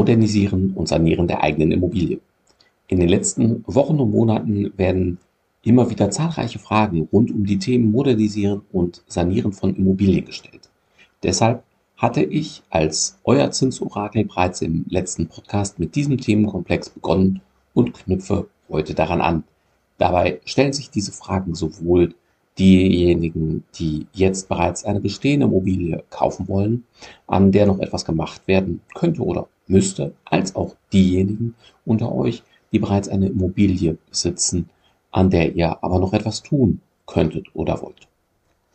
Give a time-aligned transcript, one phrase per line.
[0.00, 2.20] Modernisieren und Sanieren der eigenen Immobilie.
[2.88, 5.18] In den letzten Wochen und Monaten werden
[5.62, 10.70] immer wieder zahlreiche Fragen rund um die Themen Modernisieren und Sanieren von Immobilien gestellt.
[11.22, 11.64] Deshalb
[11.98, 17.42] hatte ich als euer Zinsorakel bereits im letzten Podcast mit diesem Themenkomplex begonnen
[17.74, 19.44] und knüpfe heute daran an.
[19.98, 22.14] Dabei stellen sich diese Fragen sowohl
[22.60, 26.84] diejenigen, die jetzt bereits eine bestehende Immobilie kaufen wollen,
[27.26, 31.54] an der noch etwas gemacht werden könnte oder müsste, als auch diejenigen
[31.86, 34.68] unter euch, die bereits eine Immobilie besitzen,
[35.10, 38.08] an der ihr aber noch etwas tun könntet oder wollt.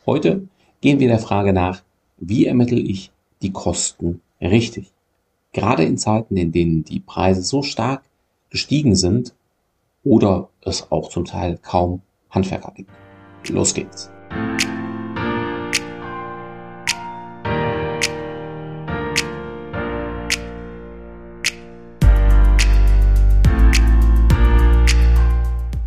[0.06, 0.48] Heute
[0.82, 1.84] gehen wir der Frage nach,
[2.18, 4.92] wie ermittle ich die Kosten richtig?
[5.54, 8.04] Gerade in Zeiten, in denen die Preise so stark
[8.50, 9.36] gestiegen sind
[10.04, 12.90] oder es auch zum Teil kaum Handwerker gibt.
[13.50, 14.12] Los geht's.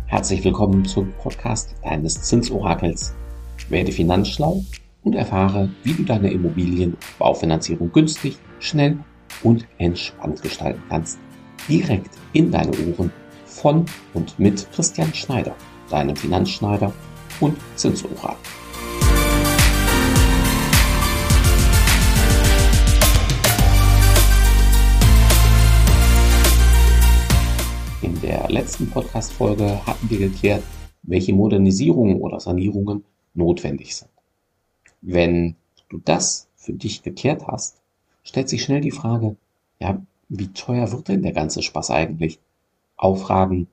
[0.07, 3.13] Herzlich willkommen zum Podcast deines Zinsorakels.
[3.69, 4.63] Werde finanzschlau
[5.03, 8.97] und erfahre, wie du deine Immobilienbaufinanzierung günstig, schnell
[9.43, 11.19] und entspannt gestalten kannst.
[11.67, 13.11] Direkt in deine Ohren
[13.45, 15.55] von und mit Christian Schneider,
[15.89, 16.93] deinem Finanzschneider
[17.39, 18.37] und Zinsorakel.
[28.01, 30.63] In der letzten Podcast-Folge hatten wir geklärt,
[31.03, 34.11] welche Modernisierungen oder Sanierungen notwendig sind.
[35.01, 35.55] Wenn
[35.89, 37.81] du das für dich geklärt hast,
[38.23, 39.35] stellt sich schnell die Frage,
[39.79, 42.39] ja, wie teuer wird denn der ganze Spaß eigentlich?
[42.95, 43.67] Auch Fragen,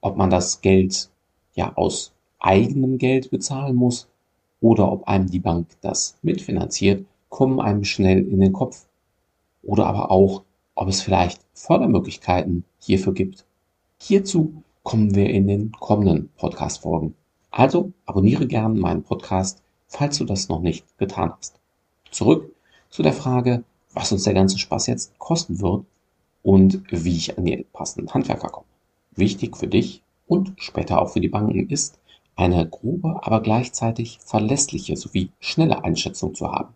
[0.00, 1.10] ob man das Geld
[1.54, 2.13] ja aus
[2.44, 4.06] eigenem Geld bezahlen muss
[4.60, 8.86] oder ob einem die Bank das mitfinanziert, kommen einem schnell in den Kopf.
[9.62, 10.42] Oder aber auch,
[10.74, 13.46] ob es vielleicht Fördermöglichkeiten hierfür gibt.
[13.98, 17.14] Hierzu kommen wir in den kommenden Podcast-Folgen.
[17.50, 21.58] Also abonniere gerne meinen Podcast, falls du das noch nicht getan hast.
[22.10, 22.54] Zurück
[22.90, 23.64] zu der Frage,
[23.94, 25.84] was uns der ganze Spaß jetzt kosten wird
[26.42, 28.66] und wie ich an die passenden Handwerker komme.
[29.16, 31.98] Wichtig für dich und später auch für die Banken ist,
[32.36, 36.74] eine grobe, aber gleichzeitig verlässliche sowie schnelle Einschätzung zu haben.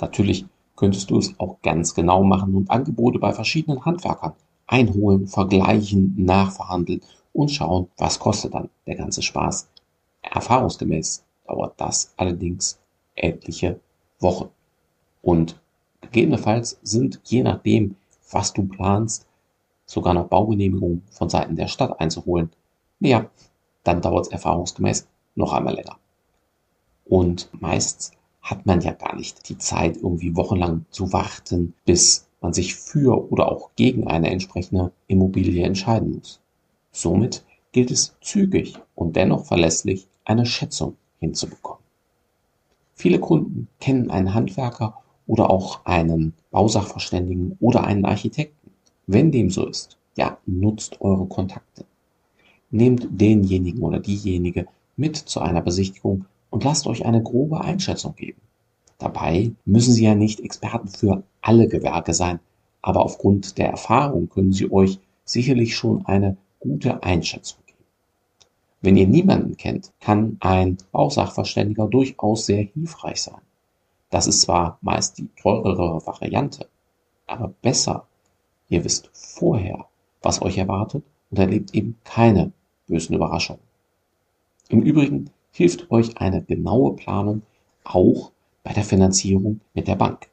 [0.00, 0.44] Natürlich
[0.76, 4.34] könntest du es auch ganz genau machen und Angebote bei verschiedenen Handwerkern
[4.66, 7.00] einholen, vergleichen, nachverhandeln
[7.32, 9.68] und schauen, was kostet dann der ganze Spaß.
[10.22, 12.78] Erfahrungsgemäß dauert das allerdings
[13.14, 13.80] etliche
[14.20, 14.48] Wochen.
[15.22, 15.60] Und
[16.00, 17.96] gegebenenfalls sind, je nachdem,
[18.30, 19.26] was du planst,
[19.86, 22.50] sogar noch Baugenehmigungen von Seiten der Stadt einzuholen.
[23.00, 23.26] Ja,
[23.84, 25.98] dann dauert es erfahrungsgemäß noch einmal länger.
[27.04, 28.12] Und meist
[28.42, 33.30] hat man ja gar nicht die Zeit, irgendwie wochenlang zu warten, bis man sich für
[33.30, 36.40] oder auch gegen eine entsprechende Immobilie entscheiden muss.
[36.92, 41.82] Somit gilt es zügig und dennoch verlässlich eine Schätzung hinzubekommen.
[42.94, 48.70] Viele Kunden kennen einen Handwerker oder auch einen Bausachverständigen oder einen Architekten.
[49.06, 51.84] Wenn dem so ist, ja, nutzt eure Kontakte.
[52.74, 58.40] Nehmt denjenigen oder diejenige mit zu einer Besichtigung und lasst euch eine grobe Einschätzung geben.
[58.98, 62.40] Dabei müssen Sie ja nicht Experten für alle Gewerke sein,
[62.82, 67.84] aber aufgrund der Erfahrung können Sie euch sicherlich schon eine gute Einschätzung geben.
[68.80, 73.40] Wenn ihr niemanden kennt, kann ein Bausachverständiger durchaus sehr hilfreich sein.
[74.10, 76.66] Das ist zwar meist die teurere Variante,
[77.28, 78.08] aber besser,
[78.68, 79.86] ihr wisst vorher,
[80.22, 82.50] was euch erwartet und erlebt eben keine
[82.86, 83.62] bösen Überraschungen.
[84.68, 87.42] Im Übrigen hilft euch eine genaue Planung
[87.84, 90.28] auch bei der Finanzierung mit der Bank.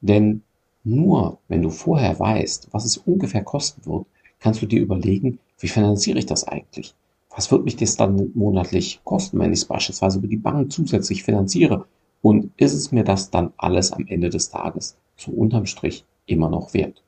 [0.00, 0.42] Denn
[0.84, 4.06] nur wenn du vorher weißt, was es ungefähr kosten wird,
[4.38, 6.94] kannst du dir überlegen, wie finanziere ich das eigentlich?
[7.34, 11.24] Was wird mich das dann monatlich kosten, wenn ich es beispielsweise über die Bank zusätzlich
[11.24, 11.86] finanziere?
[12.22, 16.48] Und ist es mir das dann alles am Ende des Tages so unterm Strich immer
[16.48, 17.02] noch wert?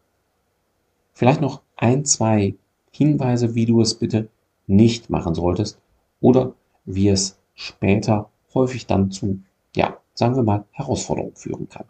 [1.14, 2.54] Vielleicht noch ein, zwei
[2.90, 4.28] Hinweise, wie du es bitte
[4.66, 5.78] nicht machen solltest
[6.20, 6.54] oder
[6.84, 9.40] wie es später häufig dann zu,
[9.74, 11.84] ja, sagen wir mal, Herausforderungen führen kann.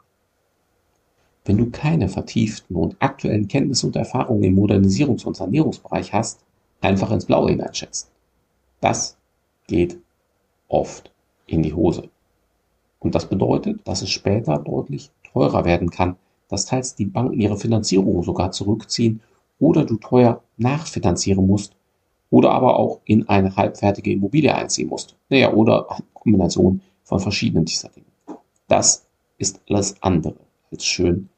[1.44, 6.40] Wenn du keine vertieften und aktuellen Kenntnisse und Erfahrungen im Modernisierungs- und Sanierungsbereich hast,
[6.80, 8.10] einfach ins Blaue hineinschätzen.
[8.80, 9.16] Das
[9.68, 9.98] geht
[10.68, 11.12] oft
[11.46, 12.08] in die Hose.
[12.98, 16.16] Und das bedeutet, dass es später deutlich teurer werden kann,
[16.48, 19.20] dass teils die Banken ihre Finanzierung sogar zurückziehen
[19.58, 21.75] oder du teuer nachfinanzieren musst,
[22.30, 25.16] oder aber auch in eine halbfertige Immobilie einziehen musst.
[25.28, 28.06] Naja, oder eine Kombination von verschiedenen dieser Dinge.
[28.68, 29.06] Das
[29.38, 30.36] ist alles andere
[30.72, 31.28] als schön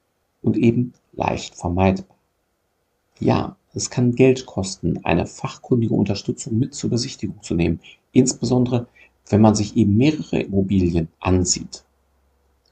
[0.43, 2.17] und eben leicht vermeidbar.
[3.21, 7.81] Ja, es kann Geld kosten, eine fachkundige Unterstützung mit zur Besichtigung zu nehmen,
[8.13, 8.87] insbesondere
[9.29, 11.85] wenn man sich eben mehrere Immobilien ansieht.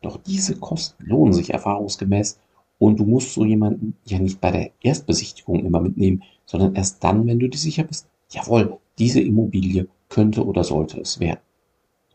[0.01, 2.39] Doch diese Kosten lohnen sich erfahrungsgemäß
[2.79, 7.27] und du musst so jemanden ja nicht bei der Erstbesichtigung immer mitnehmen, sondern erst dann,
[7.27, 11.41] wenn du dir sicher bist, jawohl, diese Immobilie könnte oder sollte es werden.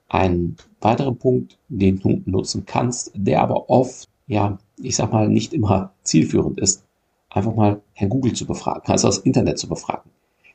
[0.08, 5.54] Ein weiterer Punkt, den du nutzen kannst, der aber oft, ja, ich sag mal, nicht
[5.54, 6.84] immer zielführend ist,
[7.30, 10.10] einfach mal Herrn Google zu befragen, also das Internet zu befragen.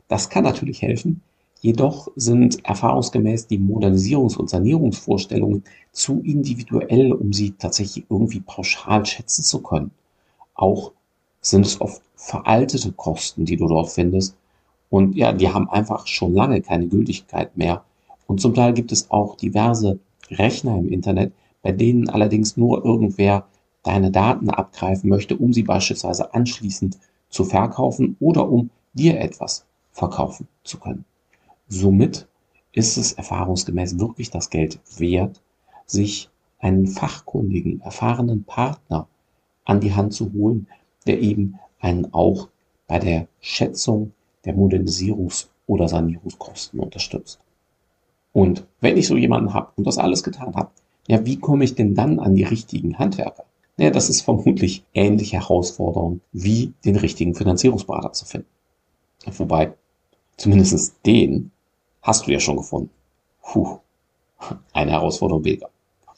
[0.09, 1.23] Das kann natürlich helfen,
[1.61, 9.43] jedoch sind erfahrungsgemäß die Modernisierungs- und Sanierungsvorstellungen zu individuell, um sie tatsächlich irgendwie pauschal schätzen
[9.43, 9.91] zu können.
[10.55, 10.93] Auch
[11.41, 14.37] sind es oft veraltete Kosten, die du dort findest.
[14.91, 17.85] Und ja, die haben einfach schon lange keine Gültigkeit mehr
[18.27, 19.99] und zum Teil gibt es auch diverse
[20.31, 21.33] Rechner im Internet,
[21.63, 23.47] bei denen allerdings nur irgendwer
[23.83, 26.99] deine Daten abgreifen möchte, um sie beispielsweise anschließend
[27.29, 31.05] zu verkaufen oder um dir etwas verkaufen zu können.
[31.69, 32.29] Somit
[32.73, 35.41] ist es erfahrungsgemäß wirklich das Geld wert,
[35.87, 39.09] sich einen fachkundigen, erfahrenen Partner
[39.65, 40.69] an die Hand zu holen,
[41.07, 42.49] der eben einen auch
[42.87, 44.13] bei der Schätzung
[44.45, 47.41] der Modernisierungs- oder Sanierungskosten unterstützt.
[48.33, 50.71] Und wenn ich so jemanden habe und das alles getan habe,
[51.09, 53.45] ja, wie komme ich denn dann an die richtigen Handwerker?
[53.77, 58.49] Ja, das ist vermutlich ähnlich herausfordernd, wie den richtigen Finanzierungsberater zu finden.
[59.27, 59.75] Wobei,
[60.37, 61.51] zumindest den
[62.07, 62.91] hast du ja schon gefunden.
[63.43, 63.79] Puh,
[64.73, 65.69] eine Herausforderung weniger.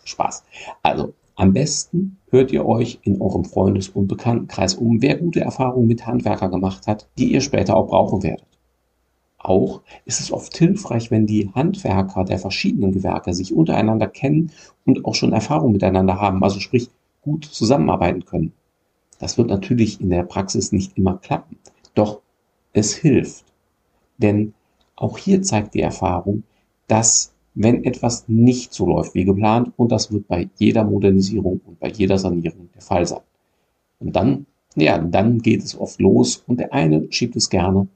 [0.04, 0.44] Spaß.
[0.82, 5.86] Also, am besten hört ihr euch in eurem Freundes- und Bekanntenkreis um, wer gute Erfahrungen
[5.86, 8.46] mit Handwerker gemacht hat, die ihr später auch brauchen werdet.
[9.38, 14.50] Auch ist es oft hilfreich, wenn die Handwerker der verschiedenen Gewerke sich untereinander kennen
[14.84, 16.90] und auch schon Erfahrung miteinander haben, also sprich
[17.22, 18.52] gut zusammenarbeiten können.
[19.20, 21.56] Das wird natürlich in der Praxis nicht immer klappen,
[21.94, 22.20] doch
[22.72, 23.44] es hilft.
[24.16, 24.54] Denn
[25.00, 26.42] auch hier zeigt die Erfahrung,
[26.88, 31.80] dass wenn etwas nicht so läuft wie geplant, und das wird bei jeder Modernisierung und
[31.80, 33.22] bei jeder Sanierung der Fall sein.
[33.98, 34.46] Und dann,
[34.76, 37.88] ja, dann geht es oft los und der eine schiebt es gerne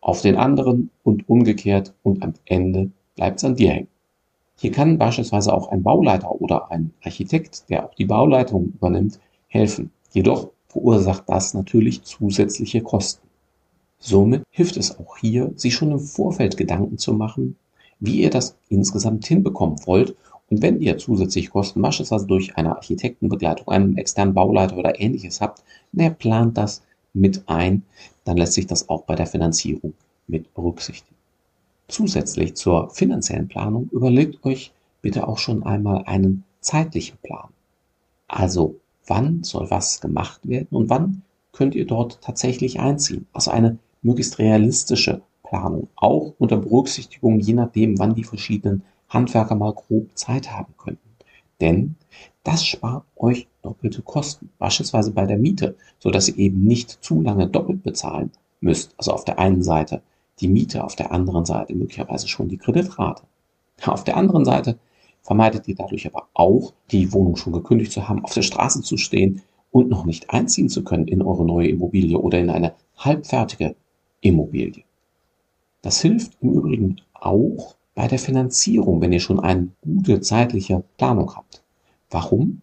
[0.00, 3.88] auf den anderen und umgekehrt und am Ende bleibt es an dir hängen.
[4.56, 9.18] Hier kann beispielsweise auch ein Bauleiter oder ein Architekt, der auch die Bauleitung übernimmt,
[9.48, 9.90] helfen.
[10.12, 13.26] Jedoch verursacht das natürlich zusätzliche Kosten.
[14.06, 17.56] Somit hilft es auch hier, sich schon im Vorfeld Gedanken zu machen,
[18.00, 20.14] wie ihr das insgesamt hinbekommen wollt
[20.50, 25.64] und wenn ihr zusätzliche Kosten beispielsweise durch eine Architektenbegleitung, einen externen Bauleiter oder ähnliches habt,
[25.92, 26.82] der plant das
[27.14, 27.82] mit ein,
[28.24, 29.94] dann lässt sich das auch bei der Finanzierung
[30.26, 31.16] mit berücksichtigen.
[31.88, 37.48] Zusätzlich zur finanziellen Planung überlegt euch bitte auch schon einmal einen zeitlichen Plan.
[38.28, 38.76] Also
[39.06, 41.22] wann soll was gemacht werden und wann
[41.52, 43.26] könnt ihr dort tatsächlich einziehen.
[43.32, 49.72] Also eine möglichst realistische Planung, auch unter Berücksichtigung je nachdem, wann die verschiedenen Handwerker mal
[49.72, 51.08] grob Zeit haben könnten.
[51.60, 51.96] Denn
[52.42, 57.20] das spart euch doppelte Kosten, beispielsweise bei der Miete, so dass ihr eben nicht zu
[57.22, 58.30] lange doppelt bezahlen
[58.60, 58.94] müsst.
[58.98, 60.02] Also auf der einen Seite
[60.40, 63.22] die Miete, auf der anderen Seite möglicherweise schon die Kreditrate.
[63.84, 64.78] Auf der anderen Seite
[65.22, 68.96] vermeidet ihr dadurch aber auch, die Wohnung schon gekündigt zu haben, auf der Straße zu
[68.96, 73.74] stehen und noch nicht einziehen zu können in eure neue Immobilie oder in eine halbfertige
[74.24, 74.84] Immobilie.
[75.82, 81.36] Das hilft im Übrigen auch bei der Finanzierung, wenn ihr schon eine gute zeitliche Planung
[81.36, 81.62] habt.
[82.10, 82.62] Warum?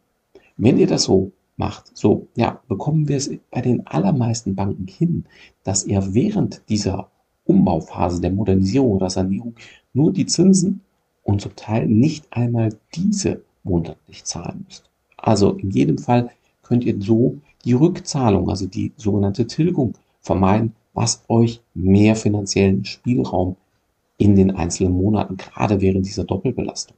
[0.57, 5.25] Wenn ihr das so macht, so, ja, bekommen wir es bei den allermeisten Banken hin,
[5.63, 7.09] dass ihr während dieser
[7.45, 9.55] Umbauphase der Modernisierung oder Sanierung
[9.93, 10.81] nur die Zinsen
[11.23, 14.89] und zum Teil nicht einmal diese monatlich zahlen müsst.
[15.15, 16.31] Also in jedem Fall
[16.63, 23.55] könnt ihr so die Rückzahlung, also die sogenannte Tilgung vermeiden, was euch mehr finanziellen Spielraum
[24.17, 26.95] in den einzelnen Monaten, gerade während dieser Doppelbelastung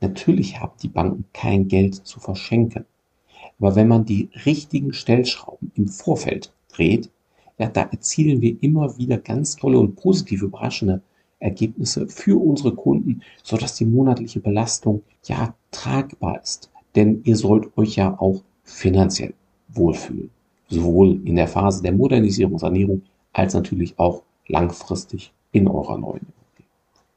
[0.00, 2.84] Natürlich haben die Banken kein Geld zu verschenken.
[3.58, 7.10] Aber wenn man die richtigen Stellschrauben im Vorfeld dreht,
[7.58, 11.02] ja, da erzielen wir immer wieder ganz tolle und positive überraschende
[11.40, 16.70] Ergebnisse für unsere Kunden, so dass die monatliche Belastung ja tragbar ist.
[16.94, 19.34] Denn ihr sollt euch ja auch finanziell
[19.68, 20.30] wohlfühlen.
[20.68, 26.70] Sowohl in der Phase der Modernisierung, Sanierung, als natürlich auch langfristig in eurer neuen Immobilie.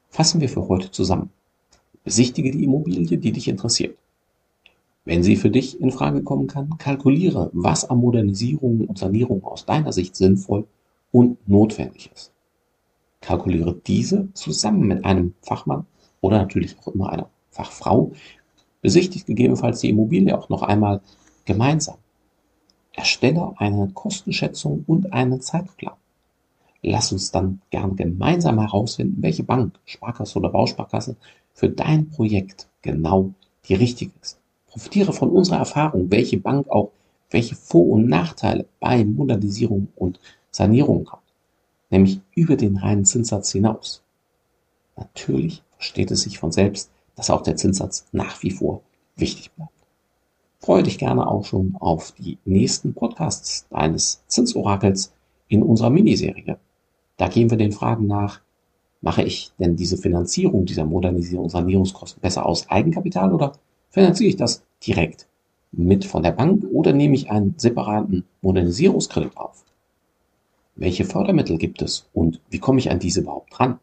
[0.08, 1.30] Fassen wir für heute zusammen.
[2.04, 3.96] Besichtige die Immobilie, die dich interessiert.
[5.04, 9.66] Wenn sie für dich in Frage kommen kann, kalkuliere, was an Modernisierung und Sanierung aus
[9.66, 10.66] deiner Sicht sinnvoll
[11.10, 12.32] und notwendig ist.
[13.20, 15.86] Kalkuliere diese zusammen mit einem Fachmann
[16.20, 18.12] oder natürlich auch immer einer Fachfrau.
[18.80, 21.00] Besichtigt gegebenenfalls die Immobilie auch noch einmal
[21.44, 21.96] gemeinsam.
[22.92, 25.94] Erstelle eine Kostenschätzung und einen Zeitplan.
[26.82, 31.16] Lass uns dann gern gemeinsam herausfinden, welche Bank, Sparkasse oder Bausparkasse
[31.54, 33.32] für dein Projekt genau
[33.68, 34.38] die richtige ist.
[34.66, 36.90] Profitiere von unserer Erfahrung, welche Bank auch
[37.32, 40.20] welche Vor- und Nachteile bei Modernisierung und
[40.50, 41.22] Sanierung hat,
[41.90, 44.02] nämlich über den reinen Zinssatz hinaus.
[44.96, 48.82] Natürlich versteht es sich von selbst, dass auch der Zinssatz nach wie vor
[49.16, 49.72] wichtig bleibt.
[50.64, 55.12] Freue dich gerne auch schon auf die nächsten Podcasts deines Zinsorakels
[55.48, 56.56] in unserer Miniserie.
[57.16, 58.40] Da gehen wir den Fragen nach,
[59.00, 63.54] mache ich denn diese Finanzierung dieser Modernisierung, Sanierungskosten besser aus Eigenkapital oder
[63.90, 65.26] finanziere ich das direkt
[65.72, 69.64] mit von der Bank oder nehme ich einen separaten Modernisierungskredit auf?
[70.76, 73.80] Welche Fördermittel gibt es und wie komme ich an diese überhaupt ran?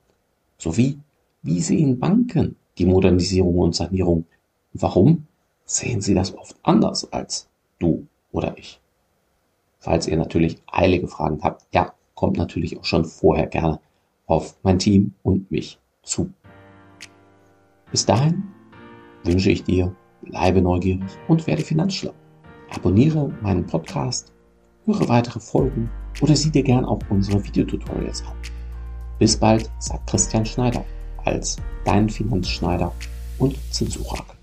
[0.57, 0.97] Sowie,
[1.43, 4.23] wie sehen Banken die Modernisierung und Sanierung?
[4.71, 5.25] Warum
[5.69, 7.47] sehen sie das oft anders als
[7.77, 8.81] du oder ich?
[9.77, 13.79] Falls ihr natürlich eilige Fragen habt, ja, kommt natürlich auch schon vorher gerne
[14.25, 16.31] auf mein Team und mich zu.
[17.91, 18.43] Bis dahin
[19.23, 22.13] wünsche ich dir, bleibe neugierig und werde finanzschlau.
[22.71, 24.33] Abonniere meinen Podcast,
[24.85, 25.89] höre weitere Folgen
[26.21, 28.35] oder sieh dir gern auch unsere Videotutorials an.
[29.17, 30.83] Bis bald, sagt Christian Schneider
[31.25, 32.91] als dein Finanzschneider
[33.37, 34.38] und Zinsorakel.